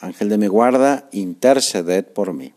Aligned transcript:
Ángel 0.00 0.30
de 0.30 0.38
mi 0.38 0.46
guarda, 0.46 1.08
interceded 1.12 2.04
por 2.06 2.32
mí. 2.32 2.52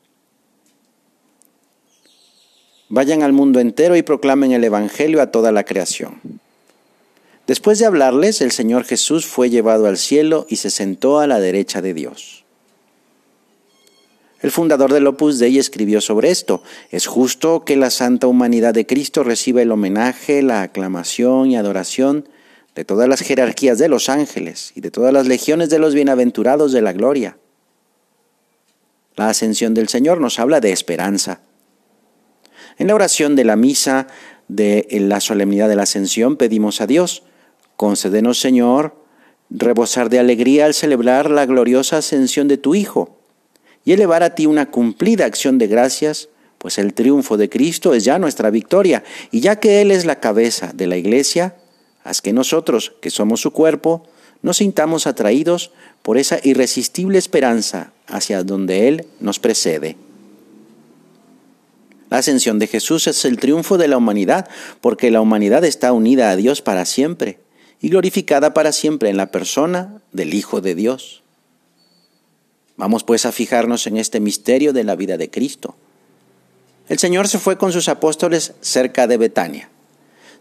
Vayan 2.89 3.21
al 3.23 3.33
mundo 3.33 3.59
entero 3.59 3.95
y 3.95 4.01
proclamen 4.03 4.51
el 4.51 4.63
Evangelio 4.63 5.21
a 5.21 5.31
toda 5.31 5.51
la 5.51 5.63
creación. 5.63 6.21
Después 7.47 7.79
de 7.79 7.85
hablarles, 7.85 8.39
el 8.41 8.51
Señor 8.51 8.85
Jesús 8.85 9.25
fue 9.25 9.49
llevado 9.49 9.87
al 9.87 9.97
cielo 9.97 10.45
y 10.47 10.57
se 10.57 10.69
sentó 10.69 11.19
a 11.19 11.27
la 11.27 11.39
derecha 11.39 11.81
de 11.81 11.93
Dios. 11.93 12.45
El 14.41 14.51
fundador 14.51 14.93
del 14.93 15.07
Opus 15.07 15.39
Dei 15.39 15.57
escribió 15.57 16.01
sobre 16.01 16.29
esto. 16.29 16.63
Es 16.91 17.07
justo 17.07 17.65
que 17.65 17.75
la 17.75 17.89
santa 17.89 18.27
humanidad 18.27 18.73
de 18.73 18.85
Cristo 18.85 19.23
reciba 19.23 19.61
el 19.61 19.71
homenaje, 19.71 20.41
la 20.41 20.61
aclamación 20.61 21.51
y 21.51 21.57
adoración 21.57 22.27
de 22.75 22.85
todas 22.85 23.07
las 23.07 23.21
jerarquías 23.21 23.77
de 23.77 23.87
los 23.87 24.09
ángeles 24.09 24.71
y 24.75 24.81
de 24.81 24.91
todas 24.91 25.13
las 25.13 25.27
legiones 25.27 25.69
de 25.69 25.79
los 25.79 25.93
bienaventurados 25.93 26.71
de 26.71 26.81
la 26.81 26.93
gloria. 26.93 27.37
La 29.15 29.29
ascensión 29.29 29.73
del 29.73 29.89
Señor 29.89 30.19
nos 30.19 30.39
habla 30.39 30.59
de 30.59 30.71
esperanza. 30.71 31.41
En 32.77 32.87
la 32.87 32.95
oración 32.95 33.35
de 33.35 33.43
la 33.43 33.55
misa 33.55 34.07
de 34.47 34.87
la 34.91 35.19
solemnidad 35.19 35.69
de 35.69 35.75
la 35.75 35.83
ascensión 35.83 36.35
pedimos 36.35 36.81
a 36.81 36.87
Dios, 36.87 37.23
concédenos 37.75 38.39
Señor, 38.39 38.95
rebosar 39.49 40.09
de 40.09 40.19
alegría 40.19 40.65
al 40.65 40.73
celebrar 40.73 41.29
la 41.29 41.45
gloriosa 41.45 41.97
ascensión 41.97 42.47
de 42.47 42.57
tu 42.57 42.73
Hijo 42.73 43.19
y 43.85 43.93
elevar 43.93 44.23
a 44.23 44.33
ti 44.33 44.45
una 44.45 44.71
cumplida 44.71 45.25
acción 45.25 45.57
de 45.57 45.67
gracias, 45.67 46.29
pues 46.57 46.77
el 46.77 46.93
triunfo 46.93 47.37
de 47.37 47.49
Cristo 47.49 47.93
es 47.93 48.03
ya 48.03 48.17
nuestra 48.17 48.49
victoria, 48.49 49.03
y 49.31 49.41
ya 49.41 49.59
que 49.59 49.81
Él 49.81 49.91
es 49.91 50.05
la 50.05 50.19
cabeza 50.19 50.71
de 50.73 50.87
la 50.87 50.95
iglesia, 50.95 51.55
Haz 52.03 52.21
que 52.21 52.33
nosotros, 52.33 52.93
que 53.01 53.09
somos 53.09 53.41
su 53.41 53.51
cuerpo, 53.51 54.05
nos 54.41 54.57
sintamos 54.57 55.07
atraídos 55.07 55.71
por 56.01 56.17
esa 56.17 56.39
irresistible 56.43 57.17
esperanza 57.17 57.93
hacia 58.07 58.43
donde 58.43 58.87
Él 58.87 59.07
nos 59.19 59.39
precede. 59.39 59.95
La 62.09 62.19
ascensión 62.19 62.59
de 62.59 62.67
Jesús 62.67 63.07
es 63.07 63.25
el 63.25 63.37
triunfo 63.37 63.77
de 63.77 63.87
la 63.87 63.97
humanidad, 63.97 64.47
porque 64.81 65.09
la 65.09 65.21
humanidad 65.21 65.63
está 65.63 65.93
unida 65.93 66.29
a 66.29 66.35
Dios 66.35 66.61
para 66.61 66.85
siempre 66.85 67.39
y 67.81 67.89
glorificada 67.89 68.53
para 68.53 68.71
siempre 68.71 69.09
en 69.09 69.17
la 69.17 69.31
persona 69.31 70.01
del 70.11 70.33
Hijo 70.33 70.61
de 70.61 70.75
Dios. 70.75 71.23
Vamos 72.77 73.03
pues 73.03 73.25
a 73.25 73.31
fijarnos 73.31 73.87
en 73.87 73.97
este 73.97 74.19
misterio 74.19 74.73
de 74.73 74.83
la 74.83 74.95
vida 74.95 75.17
de 75.17 75.29
Cristo. 75.29 75.75
El 76.87 76.99
Señor 76.99 77.27
se 77.27 77.39
fue 77.39 77.57
con 77.57 77.71
sus 77.71 77.87
apóstoles 77.89 78.53
cerca 78.61 79.07
de 79.07 79.17
Betania. 79.17 79.69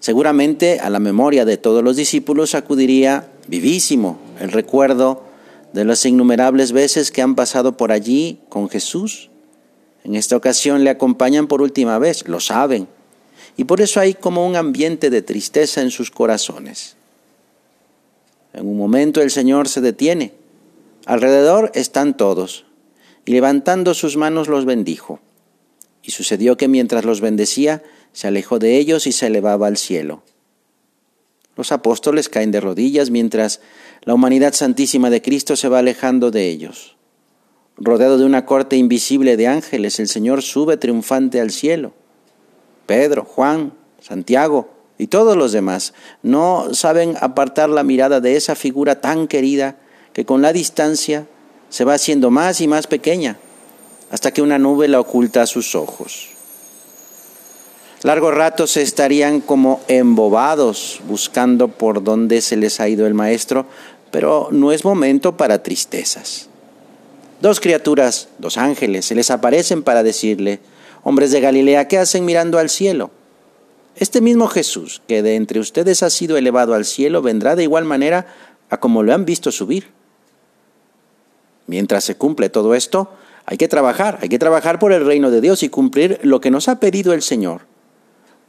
Seguramente 0.03 0.81
a 0.81 0.91
la 0.91 0.99
memoria 0.99 1.45
de 1.45 1.59
todos 1.59 1.85
los 1.85 1.95
discípulos 1.95 2.57
acudiría 2.57 3.29
vivísimo 3.47 4.19
el 4.41 4.51
recuerdo 4.51 5.23
de 5.73 5.85
las 5.85 6.05
innumerables 6.05 6.73
veces 6.73 7.13
que 7.13 7.23
han 7.23 7.37
pasado 7.37 7.77
por 7.77 7.93
allí 7.93 8.41
con 8.49 8.69
Jesús. 8.69 9.31
En 10.03 10.17
esta 10.17 10.35
ocasión 10.37 10.83
le 10.83 10.91
acompañan 10.91 11.47
por 11.47 11.63
última 11.63 12.01
vez, 12.01 12.27
lo 12.27 12.41
saben, 12.41 12.89
y 13.57 13.63
por 13.63 13.81
eso 13.81 14.01
hay 14.01 14.15
como 14.15 14.45
un 14.45 14.57
ambiente 14.57 15.09
de 15.09 15.23
tristeza 15.23 15.83
en 15.83 15.93
sus 15.93 16.11
corazones. 16.11 16.97
En 18.55 18.67
un 18.67 18.77
momento 18.77 19.23
el 19.23 19.31
Señor 19.31 19.69
se 19.69 19.81
detiene. 19.81 20.33
Alrededor 21.07 21.71
están 21.77 22.17
todos, 22.17 22.65
y 23.25 23.31
levantando 23.31 23.95
sus 23.95 24.17
manos 24.17 24.49
los 24.49 24.65
bendijo. 24.65 25.21
Y 26.03 26.11
sucedió 26.11 26.57
que 26.57 26.67
mientras 26.67 27.05
los 27.05 27.21
bendecía, 27.21 27.85
se 28.13 28.29
alejó 28.29 28.59
de 28.59 28.79
ellos 28.79 29.07
y 29.07 29.13
se 29.13 29.27
elevaba 29.27 29.67
al 29.67 29.77
cielo. 29.77 30.23
Los 31.57 31.73
apóstoles 31.73 32.29
caen 32.29 32.51
de 32.51 32.61
rodillas 32.61 33.11
mientras 33.11 33.61
la 34.03 34.15
humanidad 34.15 34.55
santísima 34.55 35.11
de 35.11 35.23
Cristo 35.23 35.57
se 35.57 35.69
va 35.69 35.81
alejando 35.81 36.31
de 36.31 36.49
ellos. 36.49 36.97
Rodeado 37.77 38.19
de 38.19 38.25
una 38.25 38.47
corte 38.47 38.77
invisible 38.77 39.37
de 39.37 39.49
ángeles, 39.49 40.01
el 40.01 40.09
Señor 40.09 40.43
sube 40.43 40.77
triunfante 40.77 41.41
al 41.41 41.51
cielo. 41.51 41.93
Pedro, 42.87 43.25
Juan, 43.25 43.73
Santiago 44.01 44.71
y 44.99 45.07
todos 45.07 45.37
los 45.37 45.53
demás 45.53 45.95
no 46.23 46.75
saben 46.75 47.17
apartar 47.21 47.71
la 47.71 47.83
mirada 47.83 48.21
de 48.21 48.37
esa 48.37 48.55
figura 48.55 49.01
tan 49.01 49.29
querida 49.29 49.77
que 50.13 50.25
con 50.25 50.43
la 50.43 50.53
distancia 50.53 51.27
se 51.71 51.85
va 51.85 51.95
haciendo 51.95 52.31
más 52.31 52.61
y 52.61 52.69
más 52.69 52.87
pequeña 52.87 53.39
hasta 54.11 54.31
que 54.31 54.43
una 54.43 54.59
nube 54.59 54.89
la 54.89 55.01
oculta 55.01 55.43
a 55.43 55.47
sus 55.47 55.75
ojos. 55.75 56.32
Largo 58.03 58.33
rato 58.33 58.67
se 58.67 58.83
estarían 58.83 59.41
como 59.41 59.81
embobados 59.87 61.01
buscando 61.07 61.69
por 61.69 62.03
dónde 62.03 62.41
se 62.41 62.57
les 62.57 62.81
ha 62.81 62.89
ido 62.89 63.07
el 63.07 63.15
maestro, 63.15 63.67
pero 64.11 64.49
no 64.51 64.73
es 64.73 64.85
momento 64.85 65.37
para 65.37 65.63
tristezas. 65.63 66.49
Dos 67.41 67.61
criaturas, 67.61 68.29
dos 68.39 68.59
ángeles, 68.59 69.07
se 69.07 69.15
les 69.15 69.31
aparecen 69.31 69.85
para 69.85 70.03
decirle, 70.03 70.59
hombres 71.05 71.31
de 71.31 71.41
Galilea, 71.41 71.87
¿qué 71.87 71.99
hacen 71.99 72.25
mirando 72.25 72.59
al 72.59 72.71
cielo? 72.71 73.13
Este 73.95 74.21
mismo 74.21 74.49
Jesús, 74.49 75.01
que 75.07 75.23
de 75.23 75.37
entre 75.37 75.61
ustedes 75.61 76.03
ha 76.03 76.11
sido 76.11 76.37
elevado 76.37 76.75
al 76.75 76.85
cielo, 76.85 77.23
vendrá 77.23 77.55
de 77.55 77.63
igual 77.63 77.85
manera 77.85 78.27
a 78.69 78.81
como 78.81 79.05
lo 79.05 79.15
han 79.15 79.25
visto 79.25 79.53
subir. 79.53 79.91
Mientras 81.69 82.03
se 82.03 82.17
cumple 82.17 82.49
todo 82.49 82.75
esto, 82.75 83.11
hay 83.47 83.59
que 83.59 83.69
trabajar, 83.69 84.19
hay 84.23 84.29
que 84.29 84.41
trabajar 84.41 84.81
por 84.81 84.93
el 84.93 85.07
reino 85.07 85.31
de 85.31 85.41
Dios 85.41 85.63
y 85.63 85.69
cumplir 85.69 86.19
lo 86.23 86.41
que 86.41 86.51
nos 86.51 86.69
ha 86.69 86.81
pedido 86.81 87.13
el 87.13 87.23
Señor 87.23 87.72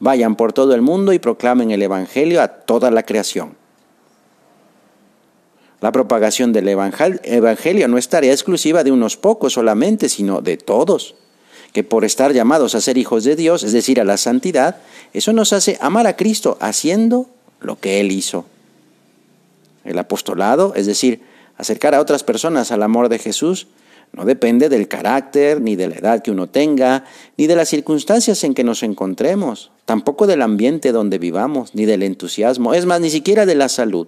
Vayan 0.03 0.35
por 0.35 0.51
todo 0.51 0.75
el 0.75 0.81
mundo 0.81 1.13
y 1.13 1.19
proclamen 1.19 1.71
el 1.71 1.81
Evangelio 1.81 2.41
a 2.41 2.49
toda 2.49 2.91
la 2.91 3.03
creación. 3.03 3.55
La 5.79 5.93
propagación 5.93 6.51
del 6.51 6.67
Evangelio 6.67 7.87
no 7.87 7.97
es 7.97 8.09
tarea 8.09 8.33
exclusiva 8.33 8.83
de 8.83 8.91
unos 8.91 9.15
pocos 9.15 9.53
solamente, 9.53 10.09
sino 10.09 10.41
de 10.41 10.57
todos, 10.57 11.15
que 11.71 11.85
por 11.85 12.03
estar 12.03 12.33
llamados 12.33 12.75
a 12.75 12.81
ser 12.81 12.97
hijos 12.97 13.23
de 13.23 13.37
Dios, 13.37 13.63
es 13.63 13.71
decir, 13.71 14.01
a 14.01 14.03
la 14.03 14.17
santidad, 14.17 14.75
eso 15.13 15.31
nos 15.31 15.53
hace 15.53 15.77
amar 15.79 16.05
a 16.05 16.17
Cristo 16.17 16.57
haciendo 16.59 17.29
lo 17.61 17.79
que 17.79 18.01
Él 18.01 18.11
hizo. 18.11 18.43
El 19.85 19.97
apostolado, 19.97 20.73
es 20.75 20.85
decir, 20.85 21.21
acercar 21.57 21.95
a 21.95 22.01
otras 22.01 22.25
personas 22.25 22.73
al 22.73 22.83
amor 22.83 23.07
de 23.07 23.19
Jesús, 23.19 23.67
no 24.13 24.25
depende 24.25 24.69
del 24.69 24.87
carácter, 24.87 25.59
ni 25.59 25.75
de 25.75 25.87
la 25.87 25.95
edad 25.95 26.21
que 26.21 26.29
uno 26.29 26.47
tenga, 26.47 27.03
ni 27.35 27.47
de 27.47 27.55
las 27.55 27.69
circunstancias 27.69 28.43
en 28.43 28.53
que 28.53 28.63
nos 28.63 28.83
encontremos, 28.83 29.71
tampoco 29.85 30.27
del 30.27 30.43
ambiente 30.43 30.91
donde 30.91 31.17
vivamos, 31.17 31.73
ni 31.73 31.85
del 31.85 32.03
entusiasmo, 32.03 32.75
es 32.75 32.85
más, 32.85 33.01
ni 33.01 33.09
siquiera 33.09 33.47
de 33.47 33.55
la 33.55 33.69
salud. 33.69 34.07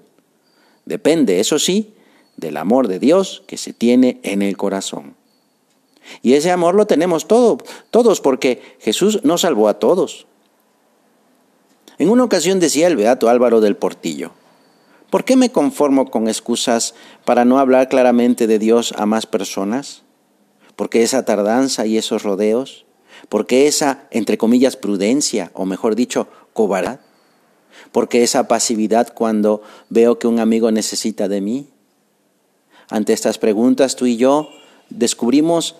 Depende, 0.85 1.39
eso 1.39 1.57
sí, 1.57 1.95
del 2.37 2.57
amor 2.57 2.87
de 2.87 2.99
Dios 2.99 3.41
que 3.47 3.57
se 3.57 3.73
tiene 3.73 4.19
en 4.21 4.43
el 4.43 4.57
corazón. 4.57 5.15
Y 6.21 6.33
ese 6.33 6.51
amor 6.51 6.75
lo 6.75 6.85
tenemos 6.85 7.27
todos, 7.27 7.63
todos, 7.89 8.21
porque 8.21 8.61
Jesús 8.79 9.21
nos 9.23 9.41
salvó 9.41 9.69
a 9.69 9.79
todos. 9.79 10.27
En 11.97 12.09
una 12.09 12.23
ocasión 12.23 12.59
decía 12.59 12.85
el 12.85 12.95
beato 12.95 13.27
Álvaro 13.27 13.59
del 13.59 13.75
Portillo, 13.75 14.33
¿Por 15.09 15.23
qué 15.23 15.35
me 15.35 15.51
conformo 15.51 16.09
con 16.09 16.27
excusas 16.27 16.95
para 17.25 17.45
no 17.45 17.59
hablar 17.59 17.89
claramente 17.89 18.47
de 18.47 18.59
Dios 18.59 18.93
a 18.97 19.05
más 19.05 19.25
personas? 19.25 20.03
¿Por 20.75 20.89
qué 20.89 21.03
esa 21.03 21.25
tardanza 21.25 21.85
y 21.85 21.97
esos 21.97 22.23
rodeos? 22.23 22.85
¿Por 23.29 23.47
qué 23.47 23.67
esa, 23.67 24.07
entre 24.11 24.37
comillas, 24.37 24.75
prudencia, 24.75 25.51
o 25.53 25.65
mejor 25.65 25.95
dicho, 25.95 26.27
cobardía? 26.53 26.99
¿Por 27.91 28.09
qué 28.09 28.23
esa 28.23 28.47
pasividad 28.47 29.13
cuando 29.13 29.61
veo 29.89 30.19
que 30.19 30.27
un 30.27 30.39
amigo 30.39 30.71
necesita 30.71 31.27
de 31.27 31.41
mí? 31.41 31.69
Ante 32.89 33.13
estas 33.13 33.37
preguntas 33.37 33.95
tú 33.95 34.05
y 34.05 34.17
yo 34.17 34.49
descubrimos 34.89 35.75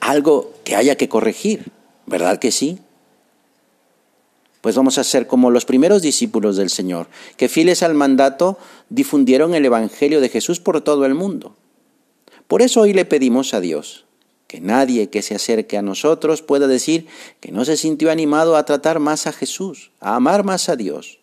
algo 0.00 0.52
que 0.64 0.76
haya 0.76 0.96
que 0.96 1.08
corregir, 1.08 1.70
¿verdad 2.06 2.38
que 2.38 2.50
sí? 2.50 2.78
Pues 4.60 4.76
vamos 4.76 4.98
a 4.98 5.04
ser 5.04 5.26
como 5.26 5.50
los 5.50 5.64
primeros 5.64 6.02
discípulos 6.02 6.56
del 6.56 6.70
Señor, 6.70 7.06
que 7.36 7.48
fieles 7.48 7.82
al 7.82 7.94
mandato 7.94 8.58
difundieron 8.88 9.54
el 9.54 9.64
Evangelio 9.64 10.20
de 10.20 10.28
Jesús 10.28 10.60
por 10.60 10.80
todo 10.82 11.06
el 11.06 11.14
mundo. 11.14 11.56
Por 12.46 12.62
eso 12.62 12.80
hoy 12.80 12.92
le 12.92 13.04
pedimos 13.04 13.54
a 13.54 13.60
Dios 13.60 14.04
que 14.50 14.60
nadie 14.60 15.10
que 15.10 15.22
se 15.22 15.36
acerque 15.36 15.78
a 15.78 15.82
nosotros 15.82 16.42
pueda 16.42 16.66
decir 16.66 17.06
que 17.38 17.52
no 17.52 17.64
se 17.64 17.76
sintió 17.76 18.10
animado 18.10 18.56
a 18.56 18.64
tratar 18.64 18.98
más 18.98 19.28
a 19.28 19.32
Jesús, 19.32 19.92
a 20.00 20.16
amar 20.16 20.42
más 20.42 20.68
a 20.68 20.74
Dios, 20.74 21.20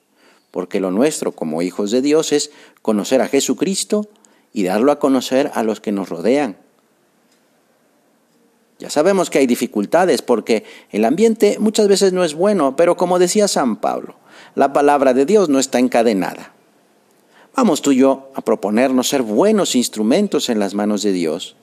porque 0.49 0.79
lo 0.79 0.91
nuestro 0.91 1.33
como 1.33 1.61
hijos 1.61 1.91
de 1.91 2.01
Dios 2.01 2.31
es 2.31 2.51
conocer 2.81 3.21
a 3.21 3.27
Jesucristo 3.27 4.07
y 4.53 4.63
darlo 4.63 4.93
a 4.93 4.99
conocer 4.99 5.51
a 5.53 5.63
los 5.63 5.81
que 5.81 5.91
nos 5.91 6.07
rodean, 6.07 6.55
Ya 8.79 8.89
sabemos 8.89 9.29
que 9.29 9.39
hay 9.39 9.47
dificultades 9.47 10.21
porque 10.21 10.63
el 10.91 11.05
ambiente 11.05 11.57
muchas 11.59 11.87
veces 11.87 12.13
no 12.13 12.23
es 12.23 12.35
bueno, 12.35 12.75
pero 12.75 12.95
como 12.95 13.17
decía 13.17 13.47
San 13.47 13.77
Pablo, 13.77 14.15
la 14.55 14.71
palabra 14.71 15.13
de 15.13 15.25
Dios 15.25 15.49
no 15.49 15.59
está 15.59 15.79
encadenada. 15.79 16.53
Vamos 17.55 17.81
tú 17.81 17.91
y 17.91 17.97
yo 17.97 18.31
a 18.35 18.41
proponernos 18.41 19.09
ser 19.09 19.23
buenos 19.23 19.75
instrumentos 19.75 20.49
en 20.49 20.59
las 20.59 20.75
manos 20.75 21.01
de 21.01 21.11
Dios. 21.11 21.55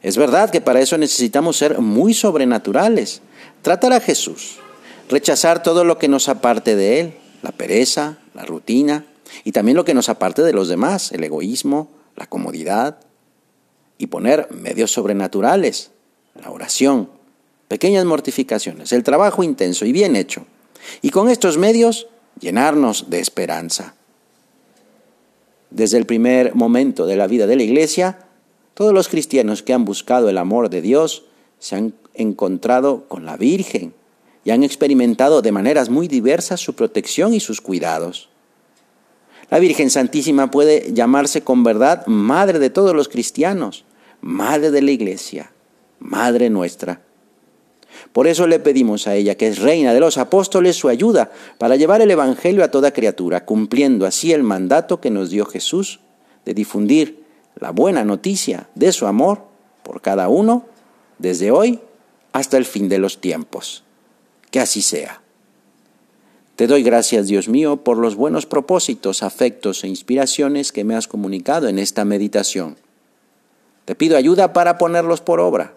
Es 0.00 0.16
verdad 0.16 0.50
que 0.50 0.60
para 0.60 0.80
eso 0.80 0.96
necesitamos 0.96 1.56
ser 1.56 1.80
muy 1.80 2.14
sobrenaturales, 2.14 3.20
tratar 3.62 3.92
a 3.92 4.00
Jesús, 4.00 4.58
rechazar 5.08 5.62
todo 5.64 5.84
lo 5.84 5.98
que 5.98 6.08
nos 6.08 6.28
aparte 6.28 6.76
de 6.76 7.00
Él, 7.00 7.14
la 7.42 7.50
pereza, 7.50 8.18
la 8.34 8.44
rutina 8.44 9.06
y 9.42 9.50
también 9.50 9.76
lo 9.76 9.84
que 9.84 9.94
nos 9.94 10.08
aparte 10.08 10.42
de 10.42 10.52
los 10.52 10.68
demás, 10.68 11.10
el 11.10 11.24
egoísmo, 11.24 11.90
la 12.14 12.26
comodidad, 12.26 12.98
y 13.98 14.08
poner 14.08 14.48
medios 14.50 14.90
sobrenaturales, 14.90 15.92
la 16.34 16.50
oración, 16.50 17.08
pequeñas 17.68 18.04
mortificaciones, 18.04 18.92
el 18.92 19.02
trabajo 19.02 19.42
intenso 19.42 19.84
y 19.84 19.92
bien 19.92 20.16
hecho, 20.16 20.46
y 21.00 21.10
con 21.10 21.28
estos 21.28 21.58
medios 21.58 22.08
llenarnos 22.40 23.10
de 23.10 23.20
esperanza. 23.20 23.94
Desde 25.70 25.98
el 25.98 26.06
primer 26.06 26.54
momento 26.54 27.06
de 27.06 27.16
la 27.16 27.26
vida 27.26 27.46
de 27.46 27.56
la 27.56 27.62
Iglesia, 27.62 28.26
todos 28.74 28.92
los 28.92 29.08
cristianos 29.08 29.62
que 29.62 29.72
han 29.72 29.84
buscado 29.84 30.28
el 30.28 30.38
amor 30.38 30.68
de 30.68 30.82
Dios 30.82 31.24
se 31.58 31.76
han 31.76 31.94
encontrado 32.14 33.04
con 33.08 33.24
la 33.24 33.36
Virgen 33.36 33.94
y 34.44 34.50
han 34.50 34.64
experimentado 34.64 35.40
de 35.42 35.52
maneras 35.52 35.88
muy 35.88 36.08
diversas 36.08 36.60
su 36.60 36.74
protección 36.74 37.32
y 37.32 37.40
sus 37.40 37.60
cuidados. 37.60 38.28
La 39.50 39.58
Virgen 39.58 39.90
Santísima 39.90 40.50
puede 40.50 40.92
llamarse 40.92 41.42
con 41.42 41.62
verdad 41.62 42.06
Madre 42.06 42.58
de 42.58 42.70
todos 42.70 42.94
los 42.94 43.08
cristianos, 43.08 43.84
Madre 44.20 44.70
de 44.70 44.82
la 44.82 44.90
Iglesia, 44.90 45.52
Madre 46.02 46.50
nuestra. 46.50 47.00
Por 48.12 48.26
eso 48.26 48.48
le 48.48 48.58
pedimos 48.58 49.06
a 49.06 49.14
ella, 49.14 49.36
que 49.36 49.46
es 49.46 49.60
Reina 49.60 49.94
de 49.94 50.00
los 50.00 50.18
Apóstoles, 50.18 50.76
su 50.76 50.88
ayuda 50.88 51.30
para 51.58 51.76
llevar 51.76 52.02
el 52.02 52.10
Evangelio 52.10 52.64
a 52.64 52.70
toda 52.70 52.92
criatura, 52.92 53.44
cumpliendo 53.44 54.04
así 54.04 54.32
el 54.32 54.42
mandato 54.42 55.00
que 55.00 55.10
nos 55.10 55.30
dio 55.30 55.46
Jesús 55.46 56.00
de 56.44 56.54
difundir 56.54 57.22
la 57.54 57.70
buena 57.70 58.04
noticia 58.04 58.68
de 58.74 58.90
su 58.90 59.06
amor 59.06 59.44
por 59.84 60.00
cada 60.00 60.28
uno, 60.28 60.66
desde 61.18 61.52
hoy 61.52 61.78
hasta 62.32 62.56
el 62.56 62.64
fin 62.64 62.88
de 62.88 62.98
los 62.98 63.20
tiempos. 63.20 63.84
Que 64.50 64.58
así 64.58 64.82
sea. 64.82 65.22
Te 66.56 66.66
doy 66.66 66.82
gracias, 66.82 67.28
Dios 67.28 67.48
mío, 67.48 67.84
por 67.84 67.96
los 67.96 68.16
buenos 68.16 68.44
propósitos, 68.44 69.22
afectos 69.22 69.84
e 69.84 69.88
inspiraciones 69.88 70.72
que 70.72 70.84
me 70.84 70.96
has 70.96 71.06
comunicado 71.06 71.68
en 71.68 71.78
esta 71.78 72.04
meditación. 72.04 72.76
Te 73.84 73.94
pido 73.94 74.16
ayuda 74.16 74.52
para 74.52 74.78
ponerlos 74.78 75.20
por 75.20 75.38
obra 75.38 75.76